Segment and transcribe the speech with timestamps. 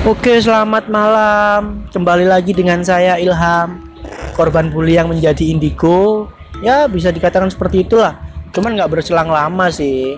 [0.00, 1.84] Oke, selamat malam.
[1.92, 3.84] Kembali lagi dengan saya Ilham,
[4.32, 6.32] korban bully yang menjadi indigo.
[6.64, 8.16] Ya, bisa dikatakan seperti itulah.
[8.48, 10.16] Cuman nggak berselang lama sih.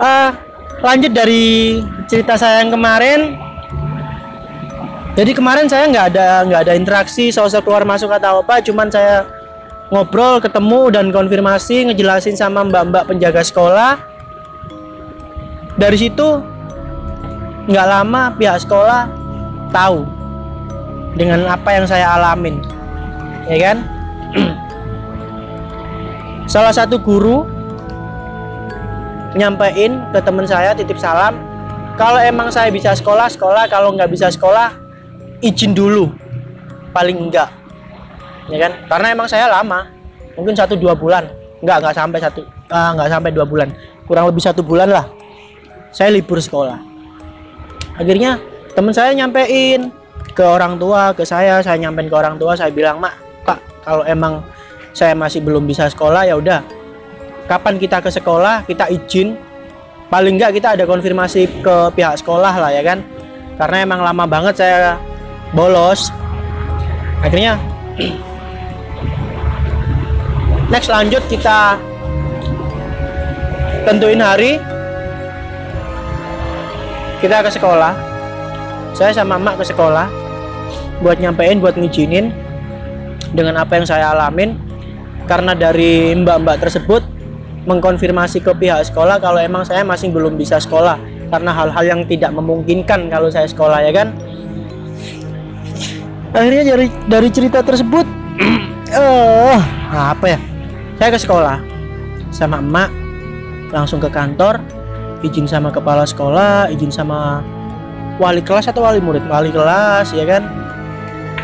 [0.00, 0.32] Ah,
[0.80, 1.76] lanjut dari
[2.08, 3.36] cerita saya yang kemarin.
[5.12, 9.28] Jadi kemarin saya nggak ada nggak ada interaksi sosok keluar masuk atau apa, cuman saya
[9.92, 14.00] ngobrol, ketemu dan konfirmasi, ngejelasin sama mbak-mbak penjaga sekolah.
[15.76, 16.55] Dari situ
[17.66, 19.10] nggak lama pihak sekolah
[19.74, 20.06] tahu
[21.18, 22.62] dengan apa yang saya alamin.
[23.50, 23.76] Ya kan?
[26.52, 27.42] Salah satu guru
[29.34, 31.36] nyampein ke teman saya titip salam
[32.00, 33.66] kalau emang saya bisa sekolah sekolah.
[33.66, 34.70] Kalau nggak bisa sekolah
[35.42, 36.14] izin dulu.
[36.94, 37.50] Paling enggak
[38.46, 38.72] ya kan?
[38.86, 39.90] Karena emang saya lama
[40.38, 41.26] mungkin satu dua bulan.
[41.66, 43.74] Nggak nggak sampai satu uh, nggak sampai dua bulan.
[44.06, 45.10] Kurang lebih satu bulan lah.
[45.90, 46.95] Saya libur sekolah
[47.96, 48.38] akhirnya
[48.76, 49.90] teman saya nyampein
[50.36, 51.64] ke orang tua ke saya.
[51.64, 53.16] Saya nyampein ke orang tua saya bilang mak
[53.48, 54.44] pak kalau emang
[54.92, 56.60] saya masih belum bisa sekolah ya udah.
[57.48, 59.40] Kapan kita ke sekolah kita izin.
[60.06, 63.02] Paling enggak kita ada konfirmasi ke pihak sekolah lah ya kan?
[63.58, 65.00] Karena emang lama banget saya
[65.50, 66.12] bolos.
[67.24, 67.58] Akhirnya
[70.72, 71.80] next lanjut kita
[73.86, 74.58] tentuin hari
[77.20, 77.92] kita ke sekolah.
[78.96, 80.08] Saya sama mak ke sekolah
[81.04, 82.32] buat nyampein buat ngizinin
[83.32, 84.56] dengan apa yang saya alamin.
[85.26, 87.02] Karena dari mbak-mbak tersebut
[87.66, 91.02] mengkonfirmasi ke pihak sekolah kalau emang saya masih belum bisa sekolah
[91.34, 94.14] karena hal-hal yang tidak memungkinkan kalau saya sekolah ya kan?
[96.30, 98.06] Akhirnya dari dari cerita tersebut
[98.94, 99.60] uh,
[100.14, 100.38] apa ya?
[100.96, 101.58] Saya ke sekolah
[102.30, 102.90] sama emak
[103.74, 104.62] langsung ke kantor
[105.26, 107.42] izin sama kepala sekolah izin sama
[108.22, 109.26] wali kelas atau wali murid?
[109.26, 110.46] Wali kelas ya kan?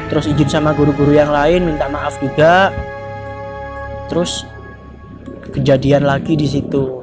[0.09, 2.71] Terus izin sama guru-guru yang lain minta maaf juga.
[4.07, 4.47] Terus
[5.53, 7.03] kejadian lagi di situ.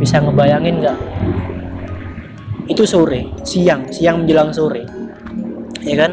[0.00, 0.98] Bisa ngebayangin nggak?
[2.64, 4.82] Itu sore siang siang menjelang sore
[5.84, 6.12] ya kan?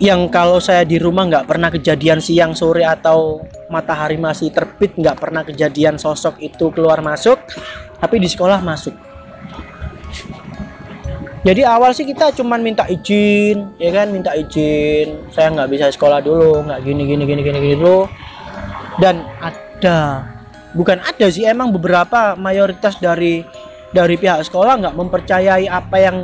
[0.00, 5.16] Yang kalau saya di rumah nggak pernah kejadian siang sore atau matahari masih terbit nggak
[5.16, 7.38] pernah kejadian sosok itu keluar masuk
[8.02, 8.92] tapi di sekolah masuk.
[11.40, 14.12] Jadi awal sih kita cuman minta izin ya kan?
[14.12, 18.04] Minta izin saya nggak bisa sekolah dulu nggak gini gini gini gini gini dulu.
[19.00, 20.28] Dan ada
[20.76, 23.40] bukan ada sih emang beberapa mayoritas dari
[23.94, 26.16] dari pihak sekolah nggak mempercayai apa yang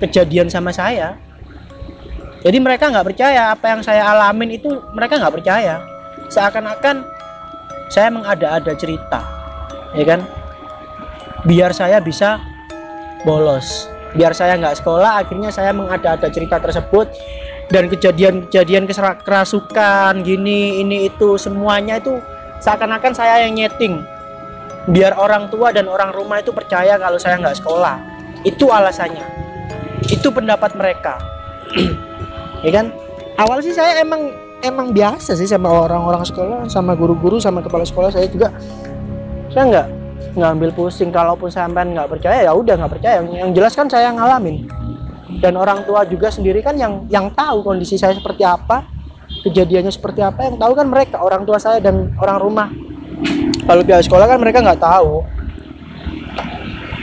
[0.00, 1.20] kejadian sama saya.
[2.40, 5.95] Jadi mereka nggak percaya apa yang saya alamin itu mereka nggak percaya
[6.28, 7.06] seakan-akan
[7.90, 9.36] saya mengada-ada cerita
[9.96, 10.20] ya kan?
[11.46, 12.42] Biar saya bisa
[13.24, 13.88] bolos.
[14.16, 17.08] Biar saya nggak sekolah akhirnya saya mengada-ada cerita tersebut.
[17.66, 18.86] Dan kejadian-kejadian
[19.26, 22.22] kerasukan gini ini itu semuanya itu
[22.62, 24.06] seakan-akan saya yang nyeting.
[24.86, 27.98] Biar orang tua dan orang rumah itu percaya kalau saya nggak sekolah.
[28.46, 29.26] Itu alasannya.
[30.06, 31.18] Itu pendapat mereka.
[32.64, 32.90] Ya kan?
[33.36, 34.32] Awal sih saya emang
[34.64, 38.52] emang biasa sih sama orang-orang sekolah sama guru-guru sama kepala sekolah saya juga.
[39.52, 39.86] Saya nggak
[40.36, 41.10] nggak ambil pusing.
[41.12, 43.20] Kalaupun sampean nggak percaya ya udah nggak percaya.
[43.24, 44.68] Yang jelas kan saya ngalamin.
[45.36, 48.86] Dan orang tua juga sendiri kan yang yang tahu kondisi saya seperti apa
[49.44, 50.48] kejadiannya seperti apa.
[50.48, 52.68] Yang tahu kan mereka orang tua saya dan orang rumah.
[53.66, 55.24] Kalau pihak sekolah kan mereka nggak tahu.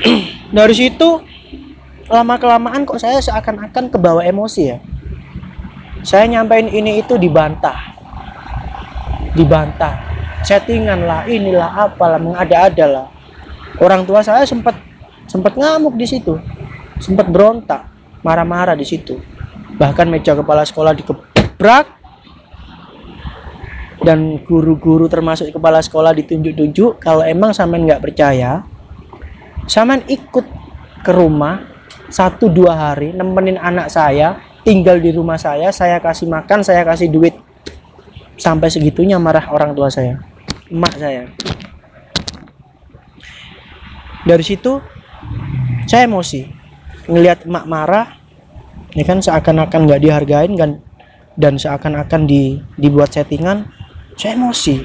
[0.58, 1.10] Dari situ
[2.12, 4.78] lama kelamaan kok saya seakan-akan kebawa emosi ya
[6.04, 7.96] saya nyampein ini itu dibantah.
[9.34, 9.96] Dibantah.
[10.44, 13.08] Settingan lah inilah apalah mengada-ada lah.
[13.80, 14.76] Orang tua saya sempat
[15.26, 16.36] sempat ngamuk di situ.
[17.00, 17.88] Sempat berontak
[18.22, 19.18] marah-marah di situ.
[19.80, 21.88] Bahkan meja kepala sekolah dikebrak.
[24.04, 28.68] Dan guru-guru termasuk kepala sekolah ditunjuk-tunjuk kalau emang sampean nggak percaya
[29.68, 30.46] sampean ikut
[31.04, 31.64] ke rumah
[32.12, 37.12] satu dua hari nemenin anak saya tinggal di rumah saya saya kasih makan saya kasih
[37.12, 37.36] duit.
[38.34, 40.18] Sampai segitunya marah orang tua saya
[40.74, 41.30] emak saya.
[44.26, 44.82] Dari situ
[45.86, 46.48] saya emosi.
[47.06, 48.08] Ngelihat emak marah
[48.96, 50.72] ya kan seakan-akan nggak dihargain kan
[51.34, 53.70] dan seakan-akan di, dibuat settingan
[54.18, 54.82] saya emosi.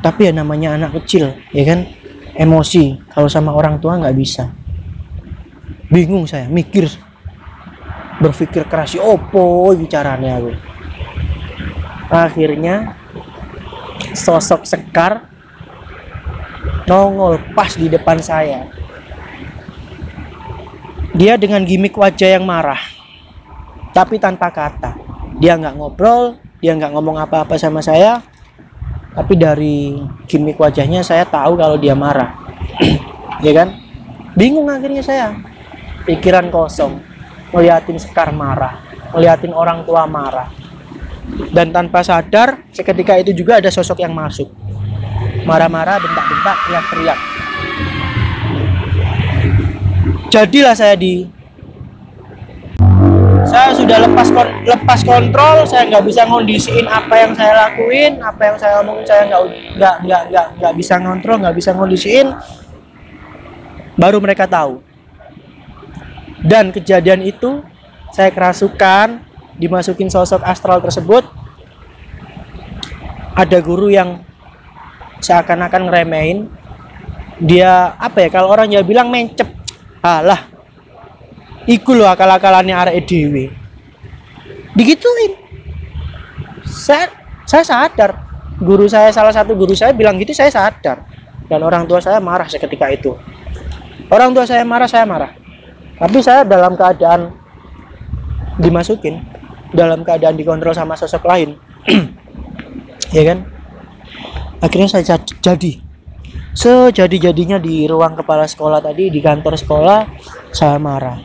[0.00, 1.86] Tapi ya namanya anak kecil ya kan
[2.34, 2.98] emosi.
[3.12, 4.50] Kalau sama orang tua nggak bisa.
[5.86, 6.90] Bingung saya mikir
[8.20, 10.52] berpikir keras opo bicaranya aku?
[12.06, 12.96] Akhirnya
[14.16, 15.26] sosok sekar
[16.86, 18.70] nongol pas di depan saya.
[21.16, 22.80] Dia dengan gimmick wajah yang marah
[23.92, 24.96] tapi tanpa kata.
[25.36, 28.24] Dia nggak ngobrol dia nggak ngomong apa-apa sama saya
[29.12, 32.32] tapi dari gimmick wajahnya saya tahu kalau dia marah.
[33.44, 33.68] Ya kan?
[34.32, 35.36] Bingung akhirnya saya.
[36.08, 37.04] Pikiran kosong
[37.56, 38.86] ngeliatin sekar marah
[39.16, 40.52] ngeliatin orang tua marah.
[41.26, 44.46] Dan tanpa sadar seketika itu juga ada sosok yang masuk.
[45.42, 47.18] Marah-marah bentak-bentak teriak-teriak.
[50.30, 51.26] Jadilah saya di
[53.46, 58.42] saya sudah lepas kon lepas kontrol saya nggak bisa ngondisiin apa yang saya lakuin apa
[58.42, 59.42] yang saya omongin saya nggak
[59.78, 62.26] nggak nggak nggak bisa ngontrol nggak bisa ngondisiin.
[63.96, 64.85] Baru mereka tahu
[66.46, 67.60] dan kejadian itu
[68.14, 69.20] saya kerasukan
[69.58, 71.26] dimasukin sosok astral tersebut
[73.36, 74.24] ada guru yang
[75.20, 76.48] seakan-akan ngeremehin
[77.42, 79.44] dia apa ya kalau orang ya bilang mencep
[80.00, 80.56] alah
[81.66, 83.50] Iku loh akal-akalannya arek edw.
[84.78, 85.34] Digituin.
[86.62, 87.10] Saya
[87.42, 88.22] saya sadar.
[88.62, 91.02] Guru saya salah satu guru saya bilang gitu saya sadar.
[91.50, 93.18] Dan orang tua saya marah seketika itu.
[94.06, 95.34] Orang tua saya marah, saya marah.
[95.96, 97.32] Tapi saya dalam keadaan
[98.60, 99.20] dimasukin,
[99.72, 101.56] dalam keadaan dikontrol sama sosok lain.
[103.16, 103.38] ya kan?
[104.60, 105.86] Akhirnya saya jadi
[106.56, 109.98] sejadi-jadinya di ruang kepala sekolah tadi di kantor sekolah
[110.56, 111.20] saya marah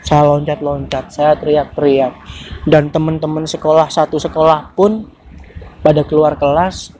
[0.00, 2.16] saya loncat-loncat saya teriak-teriak
[2.64, 5.12] dan teman-teman sekolah satu sekolah pun
[5.84, 6.96] pada keluar kelas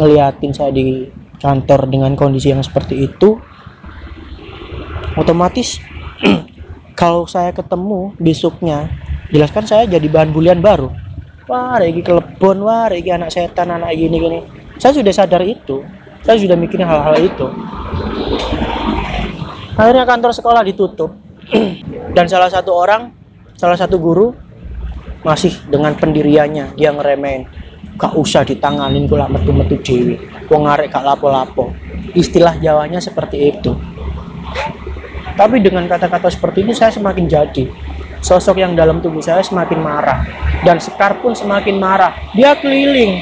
[0.00, 1.04] ngeliatin saya di
[1.36, 3.36] kantor dengan kondisi yang seperti itu
[5.16, 5.80] otomatis
[7.00, 8.92] kalau saya ketemu besoknya
[9.32, 10.92] jelaskan saya jadi bahan bulian baru.
[11.46, 14.40] Wah lagi kelebon wah lagi anak setan anak gini gini.
[14.76, 15.82] Saya sudah sadar itu.
[16.22, 17.46] Saya sudah mikirin hal-hal itu.
[19.78, 21.10] Akhirnya kantor sekolah ditutup.
[22.16, 23.14] Dan salah satu orang
[23.56, 24.34] salah satu guru
[25.24, 27.46] masih dengan pendiriannya dia ngeremehin.
[27.96, 30.20] Gak usah ditanganin kula metu-metu dewi.
[30.50, 31.72] Wong ngarek gak lapo-lapo.
[32.12, 33.72] Istilah Jawanya seperti itu
[35.36, 37.68] tapi dengan kata-kata seperti ini saya semakin jadi.
[38.24, 40.24] Sosok yang dalam tubuh saya semakin marah.
[40.64, 42.16] Dan Sekar pun semakin marah.
[42.32, 43.20] Dia keliling.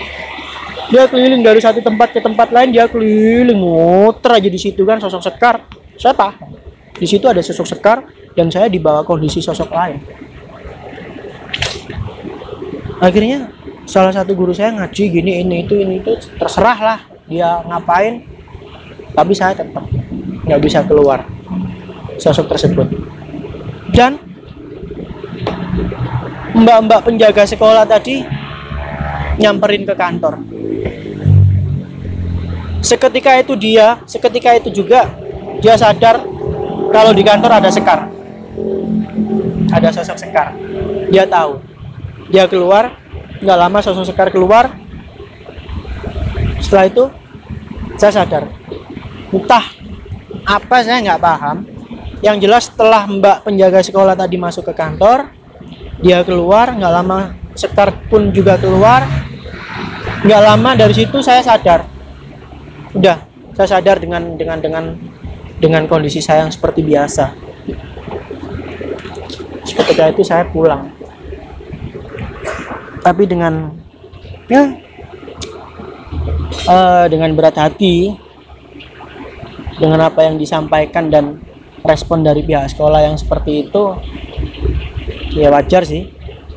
[0.94, 3.58] Dia keliling dari satu tempat ke tempat lain dia keliling.
[3.58, 5.66] Muter aja di situ kan sosok Sekar.
[5.98, 6.54] Saya paham.
[6.94, 8.06] Di situ ada sosok sekar
[8.38, 9.98] dan saya dibawa kondisi sosok lain.
[13.02, 13.50] Akhirnya
[13.82, 16.14] salah satu guru saya ngaji gini ini itu ini itu.
[16.38, 18.22] Terserah lah dia ngapain.
[19.10, 19.82] Tapi saya tetap
[20.46, 21.33] nggak bisa keluar
[22.18, 22.86] sosok tersebut.
[23.94, 24.18] Dan
[26.54, 28.22] mbak-mbak penjaga sekolah tadi
[29.38, 30.38] nyamperin ke kantor.
[32.84, 35.08] Seketika itu dia seketika itu juga
[35.58, 36.20] dia sadar
[36.92, 38.06] kalau di kantor ada sekar.
[39.72, 40.54] Ada sosok sekar.
[41.10, 41.58] Dia tahu.
[42.30, 42.94] Dia keluar
[43.42, 44.70] nggak lama sosok sekar keluar.
[46.62, 47.04] Setelah itu
[47.98, 48.44] saya sadar.
[49.34, 49.64] Entah
[50.44, 51.73] apa saya nggak paham
[52.24, 55.28] yang jelas setelah mbak penjaga sekolah tadi masuk ke kantor
[56.00, 59.06] dia keluar nggak lama sekar pun juga keluar.
[60.26, 61.86] Nggak lama dari situ saya sadar.
[62.94, 63.24] Udah
[63.54, 64.84] saya sadar dengan dengan dengan
[65.62, 67.32] dengan kondisi saya yang seperti biasa.
[69.64, 70.90] Ketika itu saya pulang.
[73.04, 73.72] Tapi dengan
[74.48, 74.76] ya
[76.68, 78.16] uh, dengan berat hati
[79.76, 81.42] dengan apa yang disampaikan dan
[81.84, 83.92] respon dari pihak sekolah yang seperti itu
[85.36, 86.08] ya wajar sih.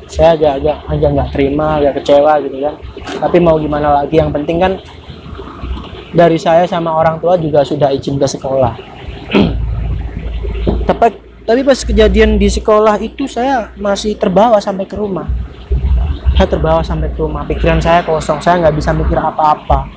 [0.08, 2.74] Saya agak-agak aja nggak terima agak kecewa gitu kan.
[3.28, 4.16] Tapi mau gimana lagi?
[4.16, 4.72] Yang penting kan
[6.16, 8.72] dari saya sama orang tua juga sudah izin ke sekolah.
[10.88, 11.06] Tapi
[11.44, 15.28] tapi pas kejadian di sekolah itu saya masih terbawa sampai ke rumah.
[16.40, 17.44] Saya terbawa sampai ke rumah.
[17.44, 18.40] Pikiran saya kosong.
[18.40, 19.88] Saya nggak bisa mikir apa-apa.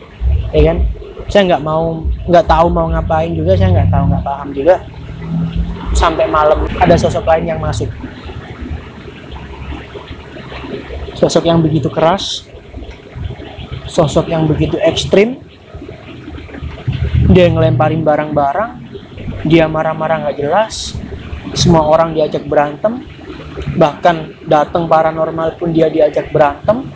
[0.51, 0.83] Ya kan?
[1.27, 3.55] Saya nggak mau nggak tahu mau ngapain juga.
[3.55, 4.75] Saya nggak tahu nggak paham juga
[6.01, 7.87] sampai malam ada sosok lain yang masuk.
[11.13, 12.49] Sosok yang begitu keras.
[13.85, 15.37] Sosok yang begitu ekstrim.
[17.29, 18.71] Dia ngelemparin barang-barang.
[19.45, 20.97] Dia marah-marah nggak jelas.
[21.53, 23.05] Semua orang diajak berantem.
[23.77, 26.89] Bahkan datang paranormal pun dia diajak berantem.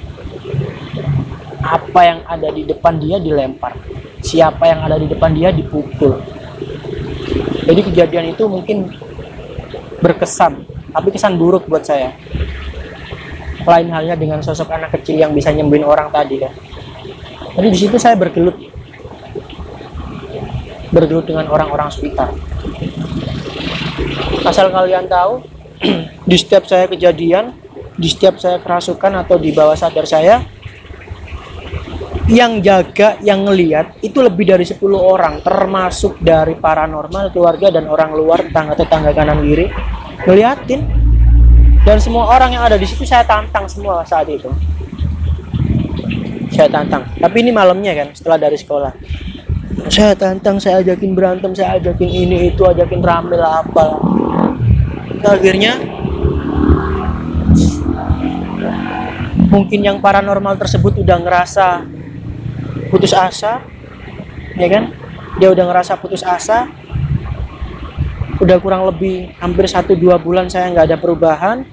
[1.62, 3.78] Apa yang ada di depan dia dilempar.
[4.26, 6.35] Siapa yang ada di depan dia dipukul
[7.66, 8.92] jadi kejadian itu mungkin
[10.00, 12.16] berkesan tapi kesan buruk buat saya.
[13.66, 16.54] Lain halnya dengan sosok anak kecil yang bisa nyembuhin orang tadi kan
[17.56, 18.60] jadi di situ saya bergelut.
[20.92, 22.36] Bergelut dengan orang-orang sekitar.
[24.44, 25.42] Asal kalian tahu
[26.30, 27.56] di setiap saya kejadian
[27.96, 30.44] di setiap saya kerasukan atau di bawah sadar saya
[32.26, 38.18] yang jaga, yang ngeliat itu lebih dari 10 orang termasuk dari paranormal, keluarga dan orang
[38.18, 39.70] luar tetangga-tetangga kanan kiri.
[40.26, 40.82] Ngeliatin.
[41.86, 44.50] Dan semua orang yang ada di situ saya tantang semua saat itu.
[46.50, 47.06] Saya tantang.
[47.22, 48.90] Tapi ini malamnya kan setelah dari sekolah.
[49.86, 54.02] Saya tantang saya ajakin berantem saya ajakin ini itu ajakin rame apa
[55.26, 55.78] akhirnya
[59.50, 61.95] mungkin yang paranormal tersebut udah ngerasa
[62.92, 63.64] putus asa
[64.56, 64.92] ya kan?
[65.36, 66.72] Dia udah ngerasa putus asa
[68.36, 71.64] udah kurang lebih hampir satu dua bulan saya nggak ada perubahan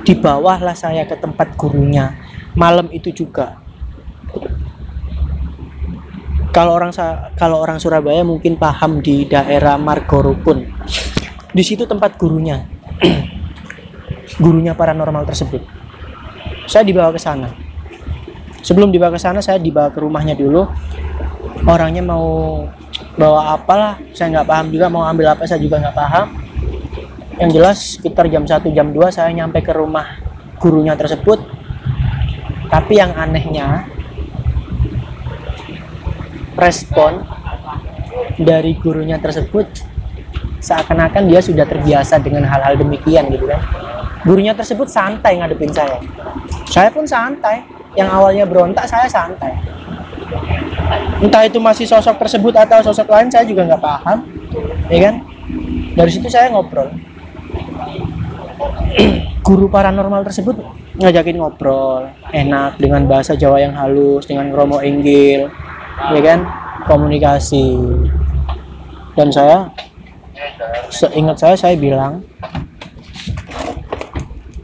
[0.00, 2.16] di bawahlah saya ke tempat gurunya
[2.56, 3.60] malam itu juga.
[6.52, 6.92] Kalau orang
[7.36, 10.68] kalau orang Surabaya mungkin paham di daerah Margorukun
[11.52, 12.60] di situ tempat gurunya
[14.42, 15.64] gurunya paranormal tersebut.
[16.68, 17.71] Saya dibawa ke sana
[18.62, 20.70] sebelum dibawa ke sana saya dibawa ke rumahnya dulu.
[21.62, 22.64] Orangnya mau
[23.14, 26.26] bawa apalah saya nggak paham juga mau ambil apa saya juga nggak paham.
[27.42, 30.16] Yang jelas sekitar jam 1 jam 2 saya nyampe ke rumah
[30.62, 31.42] gurunya tersebut.
[32.72, 33.84] Tapi yang anehnya
[36.56, 37.26] respon
[38.40, 39.68] dari gurunya tersebut
[40.62, 43.60] seakan-akan dia sudah terbiasa dengan hal-hal demikian gitu kan.
[44.22, 45.98] Gurunya tersebut santai ngadepin saya.
[46.70, 49.52] Saya pun santai yang awalnya berontak saya santai.
[51.22, 54.18] Entah itu masih sosok tersebut atau sosok lain saya juga nggak paham.
[54.90, 55.14] Ya kan?
[55.94, 56.90] Dari situ saya ngobrol.
[59.46, 60.56] Guru paranormal tersebut
[60.92, 62.04] ngajakin ngobrol
[62.36, 65.48] enak dengan bahasa Jawa yang halus dengan romo inggil
[66.12, 66.40] ya kan?
[66.88, 67.78] Komunikasi.
[69.12, 69.68] Dan saya
[70.88, 72.24] seingat saya saya bilang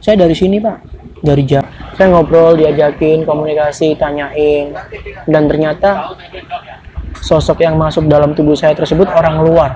[0.03, 0.79] saya dari sini pak.
[1.19, 1.67] Dari jam
[1.99, 4.71] saya ngobrol diajakin komunikasi tanyain.
[5.27, 6.15] Dan ternyata
[7.19, 9.75] sosok yang masuk dalam tubuh saya tersebut orang luar.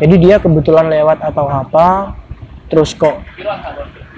[0.00, 2.16] Jadi dia kebetulan lewat atau apa
[2.72, 3.20] terus kok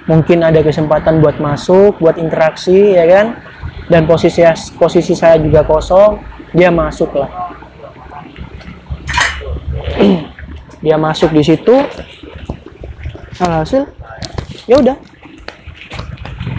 [0.06, 3.42] mungkin ada kesempatan buat masuk buat interaksi ya kan?
[3.90, 4.46] Dan posisi
[4.78, 6.22] posisi saya juga kosong
[6.54, 7.30] dia masuk lah.
[10.84, 11.74] Dia masuk di situ.
[13.42, 13.90] Alhasil
[14.70, 14.94] ya udah.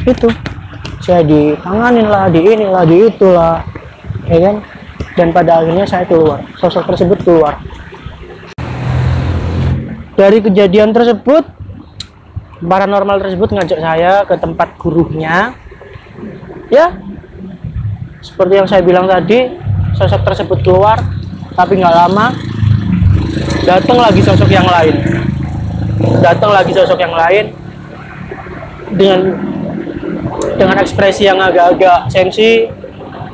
[0.03, 0.27] Itu
[1.07, 3.63] saya ditanganin lah di inilah di itulah.
[4.27, 4.55] Ya kan?
[5.15, 6.43] Dan pada akhirnya saya keluar.
[6.59, 7.63] Sosok tersebut keluar.
[10.19, 11.47] Dari kejadian tersebut
[12.59, 15.55] paranormal tersebut ngajak saya ke tempat gurunya.
[16.67, 16.91] Ya
[18.19, 19.55] seperti yang saya bilang tadi
[19.95, 20.99] sosok tersebut keluar
[21.55, 22.35] tapi nggak lama
[23.63, 25.23] datang lagi sosok yang lain.
[26.19, 27.55] Datang lagi sosok yang lain
[28.91, 29.46] dengan
[30.55, 32.69] dengan ekspresi yang agak-agak sensi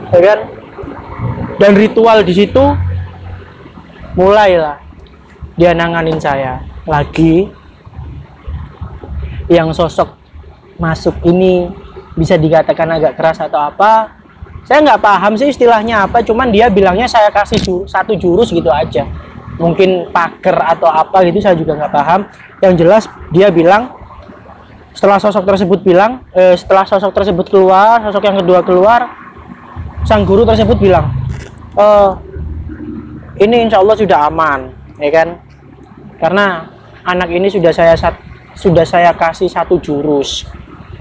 [0.10, 0.39] ya kan?
[1.62, 2.63] Dan ritual di situ
[4.17, 4.82] mulailah
[5.53, 7.50] dia nanganin saya lagi.
[9.51, 10.15] Yang sosok
[10.79, 11.70] masuk ini
[12.17, 14.24] bisa dikatakan agak keras atau apa
[14.63, 16.24] saya nggak paham sih istilahnya apa.
[16.24, 19.03] Cuman dia bilangnya saya kasih jur, satu jurus gitu aja.
[19.60, 22.22] Mungkin paker atau apa gitu saya juga nggak paham.
[22.63, 23.03] Yang jelas
[23.36, 23.91] dia bilang
[24.93, 29.09] setelah sosok tersebut bilang eh, setelah sosok tersebut keluar sosok yang kedua keluar
[30.05, 31.09] sang guru tersebut bilang
[31.79, 31.85] e,
[33.41, 35.27] ini insya Allah sudah aman ya kan?
[36.21, 36.69] Karena
[37.03, 37.97] anak ini sudah saya
[38.53, 40.45] sudah saya kasih satu jurus.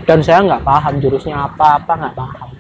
[0.03, 2.51] Dan saya nggak paham jurusnya apa apa nggak paham.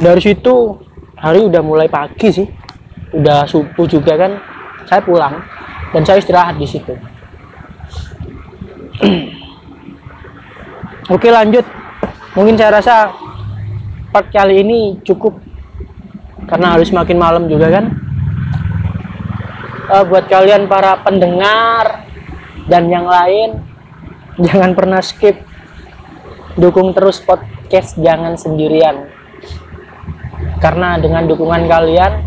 [0.00, 0.74] Dari situ
[1.14, 2.48] hari udah mulai pagi sih.
[3.14, 4.32] Udah subuh juga kan.
[4.90, 5.38] Saya pulang
[5.94, 6.96] dan saya istirahat di situ
[11.10, 11.66] Oke lanjut.
[12.38, 13.10] Mungkin saya rasa
[14.14, 15.42] part kali ini cukup
[16.46, 17.90] karena harus makin malam juga kan.
[19.90, 22.06] Uh, buat kalian para pendengar
[22.70, 23.58] dan yang lain
[24.38, 25.42] jangan pernah skip
[26.54, 29.10] dukung terus podcast jangan sendirian
[30.62, 32.22] karena dengan dukungan kalian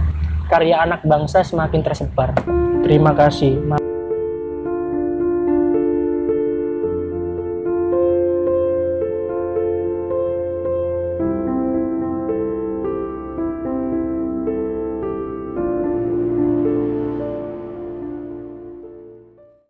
[0.51, 2.35] karya anak bangsa semakin tersebar
[2.83, 3.63] terima kasih